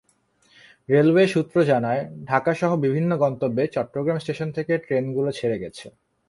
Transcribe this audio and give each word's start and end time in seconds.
Railway 0.89 1.25
সূত্র 1.27 1.55
জানায়, 1.63 2.01
ঢাকাসহ 2.25 2.71
বিভিন্ন 2.77 3.11
গন্তব্যে 3.17 3.63
চট্টগ্রাম 3.67 4.17
স্টেশন 4.19 4.49
থেকে 4.51 4.73
ট্রেনগুলো 4.77 5.29
ছেড়ে 5.31 5.57
গেছে। 5.59 5.85